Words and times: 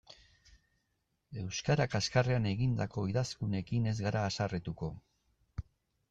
Euskara 1.41 1.85
kaxkarrean 1.95 2.47
egindako 2.51 3.03
idazkunekin 3.11 3.85
ez 3.91 3.93
gara 4.07 4.23
haserretuko. 4.31 4.89